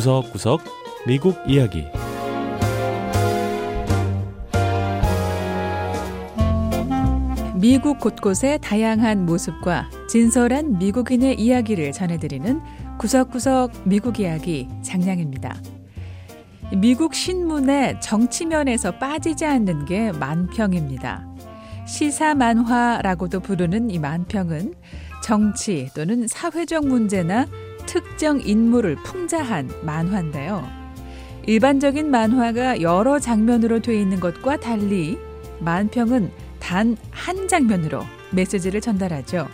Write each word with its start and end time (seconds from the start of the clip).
구석구석 0.00 0.62
미국 1.06 1.36
이야기 1.46 1.84
미국 7.54 7.98
곳곳의 8.00 8.60
다양한 8.62 9.26
모습과 9.26 9.90
진솔한 10.08 10.78
미국인의 10.78 11.38
이야기를 11.38 11.92
전해드리는 11.92 12.62
구석구석 12.98 13.72
미국 13.84 14.20
이야기 14.20 14.68
장량입니다. 14.82 15.54
미국 16.78 17.14
신문의 17.14 18.00
정치면에서 18.00 18.92
빠지지 18.92 19.44
않는 19.44 19.84
게 19.84 20.12
만평입니다. 20.12 21.26
시사 21.86 22.34
만화라고도 22.34 23.40
부르는 23.40 23.90
이 23.90 23.98
만평은 23.98 24.72
정치 25.22 25.90
또는 25.94 26.26
사회적 26.26 26.86
문제나 26.86 27.46
특정 27.90 28.40
인물을 28.40 28.94
풍자한 29.02 29.68
만화인데요. 29.82 30.64
일반적인 31.46 32.08
만화가 32.08 32.82
여러 32.82 33.18
장면으로 33.18 33.80
되어 33.80 33.96
있는 33.96 34.20
것과 34.20 34.58
달리 34.58 35.18
만평은 35.58 36.30
단 36.60 36.96
한 37.10 37.48
장면으로 37.48 38.04
메시지를 38.30 38.80
전달하죠. 38.80 39.48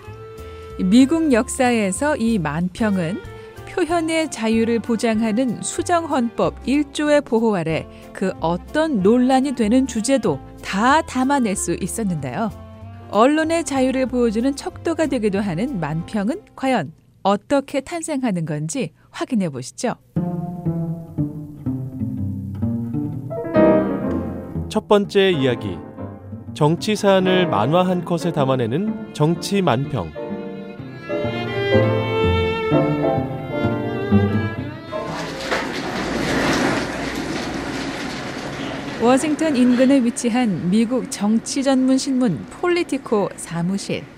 미국 0.78 1.32
역사에서 1.32 2.16
이 2.16 2.38
만평은 2.38 3.18
표현의 3.70 4.30
자유를 4.30 4.80
보장하는 4.80 5.62
수정헌법 5.62 6.64
1조의 6.64 7.24
보호 7.24 7.56
아래 7.56 7.88
그 8.12 8.32
어떤 8.40 9.02
논란이 9.02 9.52
되는 9.52 9.86
주제도 9.86 10.38
다 10.62 11.00
담아낼 11.00 11.56
수 11.56 11.74
있었는데요. 11.80 12.50
언론의 13.10 13.64
자유를 13.64 14.06
보여주는 14.06 14.54
척도가 14.54 15.06
되기도 15.06 15.40
하는 15.40 15.80
만평은 15.80 16.42
과연 16.54 16.92
어떻게 17.26 17.80
탄생하는 17.80 18.44
건지 18.44 18.92
확인해 19.10 19.48
보시죠. 19.48 19.94
첫 24.68 24.86
번째 24.86 25.32
이야기 25.32 25.76
정치 26.54 26.94
사안을 26.94 27.48
만화 27.48 27.82
한 27.82 28.04
컷에 28.04 28.30
담아내는 28.30 29.12
정치 29.12 29.60
만평 29.60 30.12
워싱턴 39.02 39.56
인근에 39.56 40.04
위치한 40.04 40.70
미국 40.70 41.10
정치 41.10 41.64
전문 41.64 41.98
신문 41.98 42.46
폴리티코 42.60 43.30
사무실. 43.34 44.15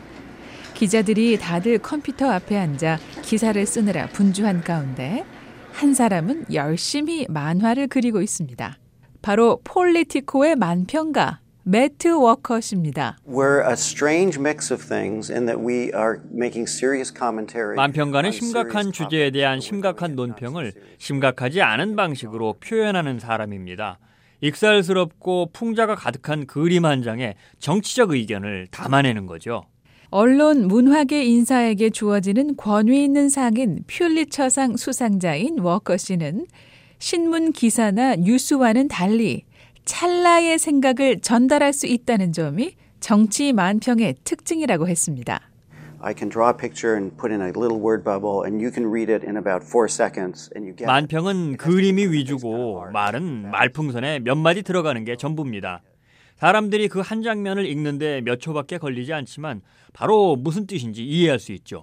기자들이 0.79 1.37
다들 1.39 1.79
컴퓨터 1.79 2.31
앞에 2.31 2.57
앉아 2.57 3.01
기사를 3.23 3.67
쓰느라 3.67 4.07
분주한 4.07 4.63
가운데 4.63 5.25
한 5.73 5.93
사람은 5.93 6.45
열심히 6.53 7.27
만화를 7.29 7.89
그리고 7.89 8.23
있습니다. 8.23 8.79
바로 9.21 9.61
폴리티코의 9.65 10.55
만평가 10.55 11.41
매트 11.65 12.07
워커십니다. 12.07 13.19
We're 13.29 13.67
a 13.67 13.73
strange 13.73 14.39
mix 14.39 14.73
of 14.73 14.87
things 14.87 15.33
in 15.33 15.47
that 15.47 15.61
we 15.61 15.91
are 15.93 16.21
making 16.33 16.71
serious 16.71 17.13
commentary. 17.13 17.75
만평가는 17.75 18.31
심각한 18.31 18.93
주제에 18.93 19.33
대한 19.33 19.59
심각한 19.59 20.15
논평을 20.15 20.75
심각하지 20.99 21.61
않은 21.61 21.97
방식으로 21.97 22.55
표현하는 22.61 23.19
사람입니다. 23.19 23.99
익살스럽고 24.43 25.51
풍자가 25.53 25.97
가득한 25.97 26.47
그림 26.47 26.85
한 26.85 27.03
장에 27.03 27.35
정치적 27.59 28.13
의견을 28.13 28.69
담아내는 28.71 29.27
거죠. 29.27 29.65
언론 30.11 30.69
문화계 30.69 31.23
인사에게 31.23 31.91
주어지는 31.91 32.57
권위 32.57 33.05
있는 33.05 33.29
상인 33.29 33.85
퓰리처상 33.87 34.79
수상자인 34.79 35.59
워커 35.59 35.99
씨는 35.99 36.47
신문 36.99 37.53
기사나 37.53 38.17
뉴스와는 38.17 38.89
달리 38.89 39.45
찰나의 39.85 40.59
생각을 40.59 41.21
전달할 41.21 41.75
수 41.75 41.87
있다는 41.87 42.33
점이 42.33 42.73
정치 43.01 43.53
만평의 43.53 44.17
특징이라고 44.25 44.89
했습니다. 44.89 45.41
I 46.01 46.15
can 46.17 46.31
draw 46.31 46.49
a 46.49 46.57
picture 46.57 46.97
and 46.97 47.15
put 47.17 47.31
in 47.33 47.43
a 47.43 47.49
little 47.49 47.79
word 47.79 48.03
bubble 48.03 48.45
and 48.47 48.63
you 48.63 48.73
can 48.73 48.89
read 48.91 49.13
it 49.13 49.27
in 49.27 49.37
about 49.37 49.67
four 49.67 49.89
seconds 49.91 50.49
and 50.55 50.65
you 50.65 50.75
get 50.75 50.87
만평은 50.87 51.59
그림이 51.59 52.07
위주고 52.07 52.87
말은 52.93 53.51
말풍선에 53.51 54.21
몇 54.21 54.37
마디 54.37 54.63
들어가는 54.63 55.05
게 55.05 55.17
전부입니다. 55.17 55.83
사람들이 56.39 56.89
그 56.89 57.01
한 57.09 57.23
장면을 57.23 57.65
읽는데 57.67 58.21
몇 58.21 58.39
초밖에 58.41 58.77
걸리지 58.79 59.13
않지만 59.15 59.63
바로 59.93 60.37
무슨 60.37 60.67
뜻인지 60.67 61.05
이해할 61.05 61.39
수 61.39 61.53
있죠. 61.53 61.83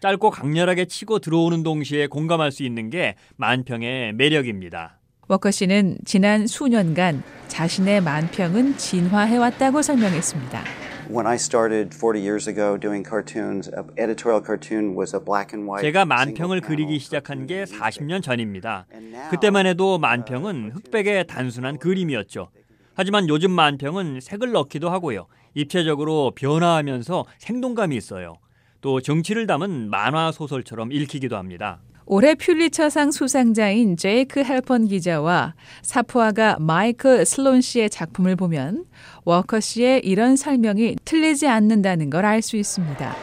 짧고 0.00 0.30
강렬하게 0.30 0.84
치고 0.84 1.18
들어오는 1.20 1.62
동시에 1.62 2.06
공감할 2.06 2.52
수 2.52 2.62
있는 2.62 2.90
게 2.90 3.14
만평의 3.36 4.12
매력입니다. 4.12 4.98
워커 5.28 5.50
씨는 5.50 5.98
지난 6.04 6.46
수년간 6.46 7.22
자신의 7.48 8.02
만평은 8.02 8.76
진화해왔다고 8.76 9.82
설명했습니다. 9.82 10.62
When 11.10 11.26
I 11.26 11.34
started 11.36 11.90
40 11.96 12.20
years 12.20 12.48
ago 12.48 12.78
doing 12.78 13.02
cartoons, 13.08 13.70
an 13.74 13.88
editorial 13.98 14.44
cartoon 14.44 14.94
was 14.96 15.16
a 15.16 15.20
black 15.24 15.56
and 15.56 15.68
white. 15.68 15.82
제가 15.82 16.04
만평을 16.04 16.60
그리기 16.60 16.98
시작한 16.98 17.46
게 17.46 17.64
40년 17.64 18.22
전입니다. 18.22 18.86
그때만 19.30 19.66
해도 19.66 19.98
만평은 19.98 20.72
흑백의 20.74 21.26
단순한 21.26 21.78
그림이었죠. 21.78 22.50
하지만 22.98 23.28
요즘 23.28 23.52
만평은 23.52 24.18
색을 24.20 24.50
넣기도 24.50 24.90
하고요. 24.90 25.26
입체적으로 25.54 26.32
변화하면서 26.34 27.26
생동감이 27.38 27.96
있어요. 27.96 28.38
또 28.80 29.00
정치를 29.00 29.46
담은 29.46 29.88
만화 29.88 30.32
소설처럼 30.32 30.90
읽히기도 30.90 31.36
합니다. 31.36 31.78
올해 32.06 32.34
퓰리처상 32.34 33.12
수상자인 33.12 33.96
제이크 33.96 34.42
헬펀 34.42 34.88
기자와 34.88 35.54
삽화가 35.82 36.56
마이클 36.58 37.24
슬론 37.24 37.60
씨의 37.60 37.88
작품을 37.88 38.34
보면 38.34 38.84
워커 39.24 39.60
씨의 39.60 40.00
이런 40.04 40.34
설명이 40.34 40.96
틀리지 41.04 41.46
않는다는 41.46 42.10
걸 42.10 42.24
알 42.24 42.42
수 42.42 42.56
있습니다. 42.56 43.14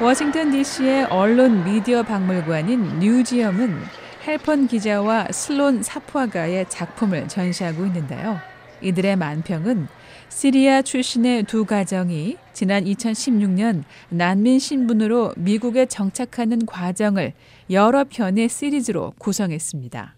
워싱턴 0.00 0.52
DC의 0.52 1.06
언론 1.06 1.64
미디어 1.64 2.04
박물관인 2.04 3.00
뉴지엄은 3.00 4.03
헬펀 4.26 4.68
기자와 4.68 5.28
슬론 5.32 5.82
삽화가의 5.82 6.64
작품을 6.70 7.28
전시하고 7.28 7.84
있는데요. 7.86 8.38
이들의 8.80 9.16
만평은 9.16 9.86
시리아 10.30 10.80
출신의 10.80 11.42
두 11.42 11.66
가정이 11.66 12.38
지난 12.54 12.84
2016년 12.84 13.84
난민 14.08 14.58
신분으로 14.58 15.34
미국에 15.36 15.84
정착하는 15.84 16.64
과정을 16.64 17.34
여러 17.68 18.04
편의 18.04 18.48
시리즈로 18.48 19.12
구성했습니다. 19.18 20.14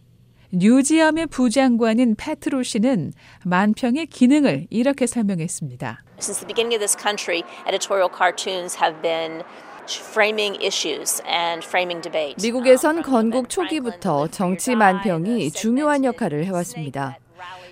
뉴지엄의 0.52 1.26
부관장인 1.26 2.14
패트로 2.14 2.62
씨는 2.62 3.12
만평의 3.44 4.06
기능을 4.06 4.68
이렇게 4.70 5.08
설명했습니다. 5.08 6.04
Since 6.18 6.40
the 6.40 6.46
beginning 6.46 6.74
of 6.74 6.80
this 6.80 6.96
country, 6.96 7.42
editorial 7.66 8.08
cartoons 8.08 8.78
have 8.80 9.02
been 9.02 9.42
framing 9.88 10.56
issues 10.62 11.22
and 11.26 11.66
framing 11.66 12.02
debate. 12.02 12.36
미국에선 12.42 13.02
건국 13.02 13.48
초기부터 13.48 14.28
정치 14.28 14.74
만평이 14.74 15.50
중요한 15.52 16.04
역할을 16.04 16.44
해왔습니다. 16.44 17.18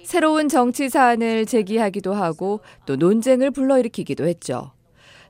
새로운 0.04 0.48
정치 0.48 0.88
사안을 0.88 1.46
제기하기도 1.46 2.12
하고 2.12 2.60
또 2.86 2.96
논쟁을 2.96 3.50
불러일으키기도 3.50 4.26
했죠. 4.26 4.72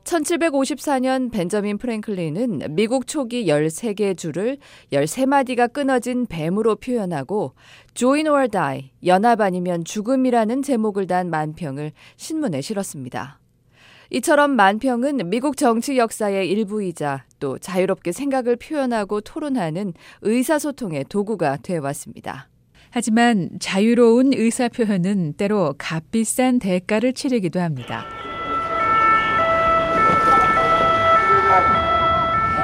1754년 0.05 1.31
벤저민 1.31 1.79
프랭클린은 1.79 2.75
미국 2.75 3.07
초기 3.07 3.47
13개 3.47 4.17
주를 4.17 4.59
13마디가 4.93 5.73
끊어진 5.73 6.27
뱀으로 6.27 6.77
표현하고 6.77 7.55
Join 7.95 8.29
or 8.29 8.49
Die, 8.49 8.91
연합 9.07 9.41
아니면 9.41 9.85
죽음이라는 9.85 10.63
제목을 10.63 11.07
단 11.07 11.31
만평을 11.31 11.93
신문에 12.17 12.61
실었습니다. 12.61 13.39
이처럼 14.11 14.53
만평은 14.53 15.31
미국 15.31 15.57
정치 15.57 15.97
역사의 15.97 16.49
일부이자 16.51 17.25
또 17.41 17.59
자유롭게 17.59 18.13
생각을 18.13 18.57
표현하고 18.57 19.21
토론하는 19.21 19.95
의사소통의 20.23 21.07
도구가 21.09 21.59
되어 21.63 21.81
왔습니다. 21.83 22.49
하지만 22.91 23.51
자유로운 23.59 24.33
의사 24.35 24.69
표현은 24.69 25.35
때로 25.35 25.75
값비싼 25.79 26.59
대가를 26.59 27.13
치르기도 27.13 27.61
합니다. 27.61 28.07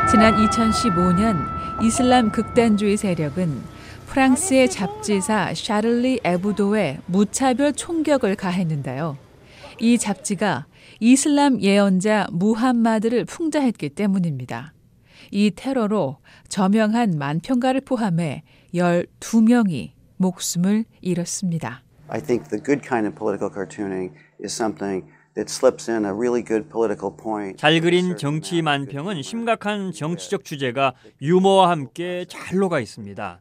지난 0.08 0.36
2015년 0.36 1.82
이슬람 1.82 2.30
극단주의 2.30 2.96
세력은 2.96 3.60
프랑스의 4.06 4.68
잡지사 4.68 5.54
샤를리 5.54 6.20
에브도에 6.24 6.98
무차별 7.06 7.72
총격을 7.72 8.34
가했는데요. 8.34 9.16
이 9.78 9.98
잡지가 9.98 10.66
이슬람 10.98 11.60
예언자 11.60 12.26
무함마드를 12.32 13.24
풍자했기 13.24 13.90
때문입니다. 13.90 14.72
이 15.30 15.52
테러로 15.54 16.18
저명한 16.48 17.18
만평가를 17.18 17.82
포함해 17.82 18.42
12명이 18.74 19.92
목숨을 20.16 20.84
잃었습니다. 21.00 21.82
I 22.08 22.20
think 22.20 22.48
the 22.50 22.62
good 22.62 22.86
kind 22.86 23.06
of 23.06 23.14
political 23.14 23.50
cartooning 23.52 24.12
is 24.42 24.52
something 24.52 25.06
It 25.38 25.48
slips 25.48 25.88
in 25.88 26.04
a 26.04 26.12
really 26.12 26.44
good 26.44 26.68
political 26.68 27.16
point. 27.16 27.56
잘 27.56 27.80
그린 27.80 28.16
정치 28.16 28.62
만평은 28.62 29.22
심각한 29.22 29.92
정치적 29.92 30.44
주제가 30.44 30.94
유머와 31.22 31.70
함께 31.70 32.24
잘 32.28 32.58
녹아 32.58 32.80
있습니다. 32.80 33.40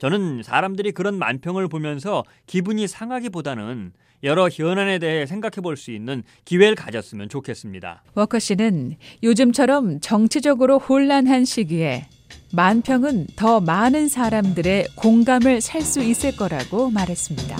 저는 0.00 0.42
사람들이 0.42 0.92
그런 0.92 1.18
만평을 1.18 1.68
보면서 1.68 2.24
기분이 2.46 2.88
상하기보다는 2.88 3.92
여러 4.22 4.48
현안에 4.48 4.98
대해 4.98 5.26
생각해 5.26 5.60
볼 5.62 5.76
수 5.76 5.92
있는 5.92 6.22
기회를 6.44 6.74
가졌으면 6.74 7.28
좋겠습니다. 7.28 8.02
워커 8.14 8.38
씨는 8.38 8.96
요즘처럼 9.22 10.00
정치적으로 10.00 10.78
혼란한 10.78 11.44
시기에 11.44 12.06
만평은 12.52 13.28
더 13.36 13.60
많은 13.60 14.08
사람들의 14.08 14.86
공감을 14.96 15.60
살 15.60 15.82
수 15.82 16.02
있을 16.02 16.34
거라고 16.36 16.90
말했습니다. 16.90 17.56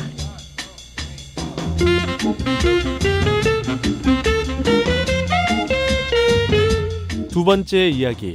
두 7.30 7.44
번째 7.44 7.88
이야기 7.88 8.34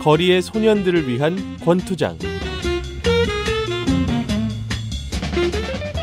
거리의 0.00 0.42
소년들을 0.42 1.08
위한 1.08 1.56
권투장 1.64 2.18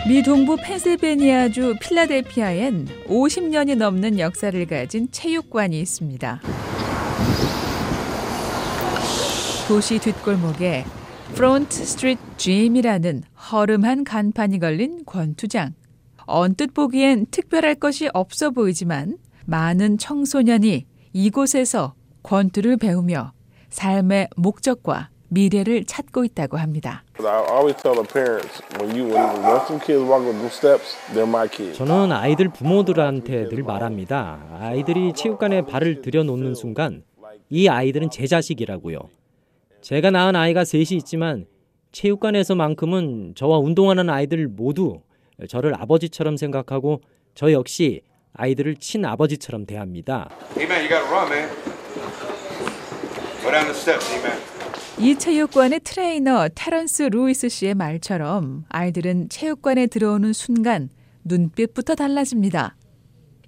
미 0.05 0.21
동부 0.21 0.57
펜실베니아주 0.57 1.75
필라델피아엔 1.79 2.88
50년이 3.07 3.77
넘는 3.77 4.19
역사를 4.19 4.65
가진 4.65 5.07
체육관이 5.09 5.79
있습니다. 5.79 6.41
도시 9.65 10.00
뒷골목에 10.00 10.83
프론트 11.35 11.85
스트리트 11.85 12.21
짐이라는 12.35 13.23
허름한 13.50 14.03
간판이 14.03 14.59
걸린 14.59 15.05
권투장. 15.05 15.73
언뜻 16.25 16.73
보기엔 16.73 17.25
특별할 17.31 17.75
것이 17.75 18.09
없어 18.13 18.50
보이지만 18.50 19.17
많은 19.45 19.97
청소년이 19.97 20.85
이곳에서 21.13 21.94
권투를 22.23 22.75
배우며 22.75 23.31
삶의 23.69 24.27
목적과 24.35 25.12
미래를 25.33 25.85
찾고 25.85 26.24
있다고 26.25 26.57
합니다. 26.57 27.03
I 27.19 27.25
always 27.50 27.81
tell 27.81 27.95
the 27.95 28.07
parents 28.07 28.62
when 28.80 28.95
you 28.95 29.06
when 29.12 29.41
once 29.41 29.65
some 29.65 29.80
kids 29.83 30.03
walk 30.06 30.24
up 30.25 30.38
them 30.38 30.47
steps, 30.47 30.95
they're 31.13 31.27
my 31.27 31.50
kids. 31.50 31.77
저는 31.77 32.12
아이들 32.12 32.50
부모들한테 32.50 33.50
늘 33.50 33.63
말합니다. 33.63 34.59
아이들이 34.59 35.13
체육관에 35.13 35.63
발을 35.63 36.01
들여놓는 36.01 36.53
순간 36.56 37.03
이 37.50 37.68
아이들은 37.68 38.12
제 38.12 38.27
자식이라고요. 38.27 39.00
제가 39.81 40.12
낳은 40.12 40.35
아이가 40.35 40.63
셋이 40.63 40.89
있지만 41.00 41.45
체육관에서만큼은 41.91 43.33
저와 43.36 43.57
운동하는 43.57 44.09
아이들 44.09 44.47
모두 44.47 45.01
저를 45.47 45.74
아버지처럼 45.75 46.38
생각하고 46.38 47.01
저 47.33 47.51
역시 47.51 48.01
아이들을 48.33 48.75
친아버지처럼 48.77 49.65
대합니다. 49.65 50.29
Hey 50.56 50.68
man, 50.68 50.88
이 54.99 55.17
체육관의 55.17 55.79
트레이너 55.79 56.49
테런스 56.53 57.03
루이스 57.03 57.49
씨의 57.49 57.73
말처럼 57.73 58.63
아이들은 58.69 59.29
체육관에 59.29 59.87
들어오는 59.87 60.31
순간 60.33 60.89
눈빛부터 61.23 61.95
달라집니다. 61.95 62.75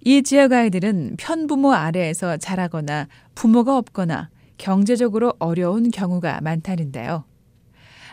이 0.01 0.23
지역 0.23 0.53
아이들은 0.53 1.15
편부모 1.17 1.73
아래에서 1.73 2.37
자라거나 2.37 3.07
부모가 3.35 3.77
없거나 3.77 4.29
경제적으로 4.57 5.33
어려운 5.39 5.91
경우가 5.91 6.41
많다는데요. 6.41 7.25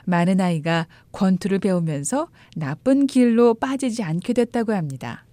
많은 0.04 0.40
아이가 0.40 0.86
권투를 1.12 1.58
배우면서 1.58 2.28
나쁜 2.56 3.06
길로 3.06 3.54
빠지지 3.54 4.02
않게 4.02 4.34
됐다고 4.34 4.74
합니다. 4.74 5.24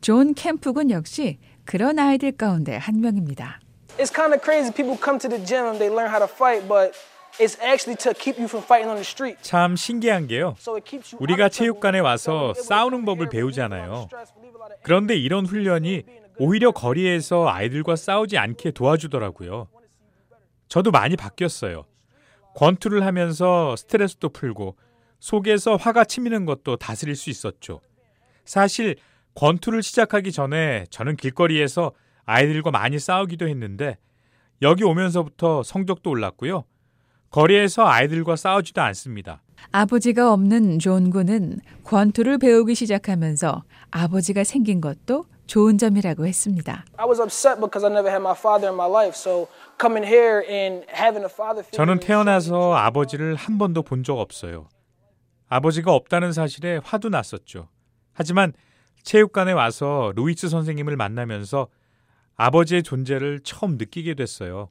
존 0.00 0.34
캠프군 0.34 0.90
역시 0.90 1.38
그런 1.64 1.98
아이들 1.98 2.32
가운데 2.32 2.76
한 2.76 3.00
명입니다. 3.00 3.60
It's 3.98 4.12
kind 4.14 4.34
of 4.34 4.42
crazy. 4.44 4.72
People 4.72 4.96
come 5.02 5.18
to 5.18 5.28
the 5.28 5.44
gym, 5.44 5.78
they 5.78 5.90
learn 5.90 6.08
how 6.08 6.18
to 6.18 6.28
fight, 6.28 6.68
but 6.68 6.92
it's 7.38 7.58
actually 7.60 7.96
to 7.96 8.12
keep 8.14 8.38
you 8.38 8.46
from 8.48 8.64
fighting 8.64 8.88
on 8.88 8.96
the 8.96 9.04
street. 9.04 9.38
참 9.42 9.76
신기한 9.76 10.26
게요. 10.26 10.56
우리가. 11.18 11.48
체육관에 11.48 12.00
와서 12.00 12.54
싸우는 12.54 13.04
법을 13.04 13.28
배우잖아요. 13.28 14.08
그런데 14.82 15.16
이런 15.16 15.46
훈련이 15.46 16.04
오히려 16.38 16.70
거리에서 16.72 17.48
아이들과 17.48 17.96
싸우지 17.96 18.36
않게 18.36 18.72
도와주더라고요. 18.72 19.68
저도 20.68 20.90
많이 20.90 21.16
바뀌었어요. 21.16 21.84
권투를 22.54 23.04
하면서 23.04 23.76
스트레스도 23.76 24.30
풀고 24.30 24.76
속에서 25.20 25.76
화가 25.76 26.04
치미는 26.04 26.44
것도 26.46 26.76
다스릴 26.76 27.16
수 27.16 27.30
있었죠. 27.30 27.80
사실 28.44 28.96
권투를 29.34 29.82
시작하기 29.82 30.32
전에 30.32 30.86
저는 30.90 31.16
길거리에서 31.16 31.92
아이들과 32.24 32.70
많이 32.70 32.98
싸우기도 32.98 33.48
했는데 33.48 33.98
여기 34.62 34.84
오면서부터 34.84 35.62
성적도 35.62 36.10
올랐고요. 36.10 36.64
거리에서 37.30 37.86
아이들과 37.86 38.36
싸우지도 38.36 38.80
않습니다. 38.82 39.42
아버지가 39.72 40.32
없는 40.32 40.78
존 40.78 41.10
군은 41.10 41.58
권투를 41.84 42.38
배우기 42.38 42.74
시작하면서 42.74 43.64
아버지가 43.90 44.44
생긴 44.44 44.80
것도 44.80 45.24
좋은 45.46 45.78
점이라고 45.78 46.26
했습니다. 46.26 46.84
I 46.96 47.06
was 47.06 47.20
upset 47.20 47.60
because 47.60 47.84
I 47.84 47.92
never 47.92 48.08
had 48.10 48.20
my 48.22 48.34
father 48.36 48.68
in 48.68 48.74
my 48.74 48.88
life. 48.88 49.14
So 49.16 49.48
coming 49.80 50.06
here 50.06 50.42
and 50.48 50.86
having 50.90 51.22
a 51.24 51.30
father 51.30 51.62
figure 51.62 51.76
저는 51.76 52.00
태어나서 52.00 52.74
아버지를 52.74 53.34
한 53.34 53.58
번도 53.58 53.82
본 53.82 54.02
적 54.02 54.18
없어요. 54.18 54.68
아버지가 55.48 55.92
없다는 55.92 56.32
사실에 56.32 56.80
화도 56.82 57.08
났었죠. 57.08 57.68
하지만 58.12 58.52
체육관에 59.02 59.52
와서 59.52 60.12
루이스 60.16 60.48
선생님을 60.48 60.96
만나면서 60.96 61.68
아버지의 62.36 62.82
존재를 62.82 63.40
처음 63.44 63.76
느끼게 63.78 64.14
됐어요. 64.14 64.68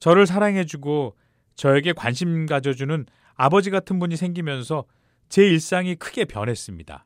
저를 0.00 0.26
사랑해주고 0.26 1.14
저에게 1.56 1.92
관심 1.92 2.46
가져주는 2.46 3.06
아버지 3.34 3.70
같은 3.70 3.98
분이 3.98 4.16
생기면서 4.16 4.84
제 5.28 5.42
일상이 5.46 5.94
크게 5.94 6.24
변했습니다. 6.24 7.04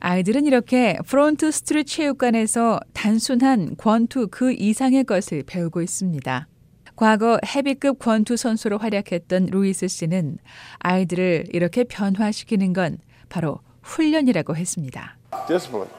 아이들은 0.00 0.46
이렇게 0.46 0.98
프론트 1.06 1.50
스트리트 1.50 1.90
체육관에서 1.90 2.80
단순한 2.92 3.76
권투 3.78 4.28
그 4.30 4.52
이상의 4.52 5.04
것을 5.04 5.42
배우고 5.46 5.80
있습니다. 5.82 6.48
과거 6.96 7.38
헤비급 7.44 7.98
권투 7.98 8.36
선수로 8.36 8.78
활약했던 8.78 9.46
루이스 9.50 9.88
씨는 9.88 10.38
아이들을 10.78 11.46
이렇게 11.52 11.84
변화시키는 11.84 12.72
건 12.72 12.98
바로 13.28 13.60
훈련이라고 13.82 14.56
했습니다. 14.56 15.16
Discipline, 15.46 15.90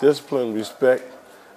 discipline, 0.00 0.52
respect, 0.54 1.04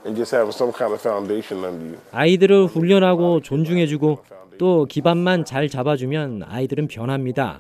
and 0.05 0.17
just 0.17 0.35
having 0.35 0.53
some 0.53 0.71
kind 0.73 0.93
of 0.93 1.01
foundation 1.01 1.63
under 1.63 1.87
you. 1.95 1.99
아이들을 2.11 2.67
훈련하고 2.67 3.41
존중해주고 3.41 4.23
또 4.57 4.85
기반만 4.85 5.45
잘 5.45 5.67
잡아주면 5.67 6.43
아이들은 6.43 6.87
변합니다. 6.87 7.59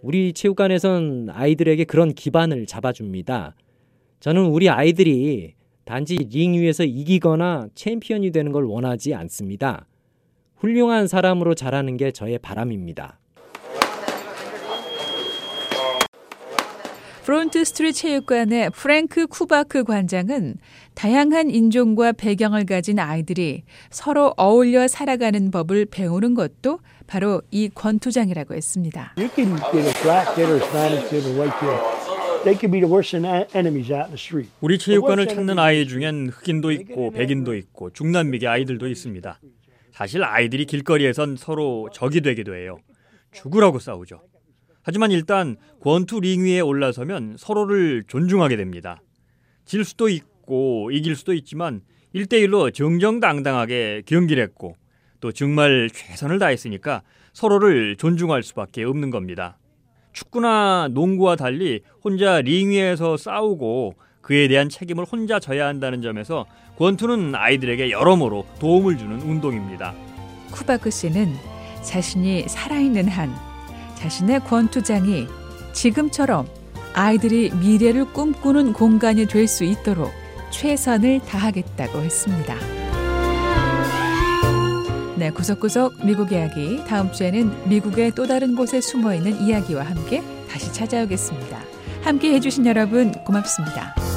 우리 0.00 0.32
체육관에선 0.32 1.28
아이들에게 1.30 1.84
그런 1.84 2.12
기반을 2.12 2.66
잡아줍니다. 2.66 3.54
저는 4.20 4.46
우리 4.46 4.68
아이들이 4.68 5.54
단지 5.84 6.16
링 6.16 6.54
위에서 6.54 6.84
이기거나 6.84 7.68
챔피언이 7.74 8.30
되는 8.30 8.52
걸 8.52 8.64
원하지 8.64 9.14
않습니다. 9.14 9.86
훌륭한 10.56 11.06
사람으로 11.06 11.54
자라는 11.54 11.96
게 11.96 12.12
저의 12.12 12.38
바람입니다. 12.38 13.18
프론트 17.24 17.64
스트리트 17.64 17.98
체육관의 17.98 18.70
프랭크 18.70 19.28
쿠바크 19.28 19.84
관장은 19.84 20.56
다양한 20.94 21.50
인종과 21.50 22.12
배경을 22.12 22.66
가진 22.66 22.98
아이들이 22.98 23.62
서로 23.90 24.34
어울려 24.36 24.88
살아가는 24.88 25.50
법을 25.52 25.86
배우는 25.86 26.34
것도 26.34 26.80
바로 27.06 27.40
이 27.52 27.68
권투장이라고 27.72 28.54
했습니다. 28.54 29.14
You 29.16 29.30
can 29.34 29.56
get 29.72 29.86
a 29.86 30.02
black 30.02 30.34
kid 30.34 30.50
or 30.50 30.58
Hispanic 30.60 31.08
kid 31.10 31.28
or 31.28 31.38
white 31.38 31.58
kid. 31.60 31.78
They 32.42 32.58
could 32.58 32.72
be 32.72 32.80
the 32.80 32.90
worst 32.92 33.14
en- 33.16 33.24
enemies 33.54 33.92
out 33.92 34.10
in 34.10 34.16
the 34.16 34.18
street. 34.18 34.50
우리 34.60 34.76
체육관을 34.78 35.28
찾는 35.28 35.58
아이 35.60 35.86
중엔 35.86 36.28
흑인도 36.30 36.72
있고 36.72 37.12
백인도 37.12 37.54
있고 37.54 37.90
중남미계 37.90 38.48
아이들도 38.48 38.88
있습니다. 38.88 39.38
사실 39.92 40.24
아이들이 40.24 40.64
길거리에선 40.66 41.36
서로 41.36 41.88
적이 41.92 42.22
되기도 42.22 42.56
해요. 42.56 42.78
죽으라고 43.30 43.78
싸우죠. 43.78 44.20
하지만 44.82 45.10
일단 45.10 45.56
권투 45.80 46.20
링 46.20 46.44
위에 46.44 46.60
올라서면 46.60 47.36
서로를 47.38 48.04
존중하게 48.08 48.56
됩니다. 48.56 49.00
질 49.64 49.84
수도 49.84 50.08
있고 50.08 50.90
이길 50.90 51.16
수도 51.16 51.32
있지만 51.34 51.82
1대1로 52.14 52.74
정정당당하게 52.74 54.02
경기를 54.06 54.42
했고 54.42 54.76
또 55.20 55.32
정말 55.32 55.88
최선을 55.92 56.38
다했으니까 56.38 57.02
서로를 57.32 57.96
존중할 57.96 58.42
수밖에 58.42 58.84
없는 58.84 59.10
겁니다. 59.10 59.58
축구나 60.12 60.88
농구와 60.90 61.36
달리 61.36 61.80
혼자 62.04 62.40
링 62.40 62.70
위에서 62.70 63.16
싸우고 63.16 63.94
그에 64.20 64.46
대한 64.48 64.68
책임을 64.68 65.04
혼자 65.04 65.40
져야 65.40 65.66
한다는 65.66 66.02
점에서 66.02 66.46
권투는 66.76 67.34
아이들에게 67.34 67.90
여러모로 67.90 68.46
도움을 68.60 68.98
주는 68.98 69.20
운동입니다. 69.20 69.94
쿠바크 70.50 70.90
씨는 70.90 71.34
자신이 71.82 72.48
살아있는 72.48 73.08
한 73.08 73.51
자신의 74.02 74.40
권투장이 74.40 75.28
지금처럼 75.72 76.48
아이들이 76.92 77.50
미래를 77.54 78.12
꿈꾸는 78.12 78.72
공간이 78.72 79.26
될 79.26 79.46
수 79.46 79.62
있도록 79.64 80.10
최선을 80.50 81.20
다하겠다고 81.20 82.00
했습니다. 82.00 82.56
네, 85.16 85.30
구석구석 85.30 86.04
미국 86.04 86.32
이야기. 86.32 86.82
다음 86.88 87.12
주에는 87.12 87.68
미국의 87.68 88.12
또 88.16 88.26
다른 88.26 88.56
곳에 88.56 88.80
숨어 88.80 89.14
있는 89.14 89.40
이야기와 89.40 89.84
함께 89.84 90.20
다시 90.50 90.72
찾아오겠습니다. 90.72 91.58
함께 92.02 92.34
해주신 92.34 92.66
여러분 92.66 93.12
고맙습니다. 93.24 94.11